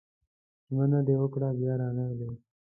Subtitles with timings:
[0.71, 2.29] ژمنه دې وکړه بيا رانغلې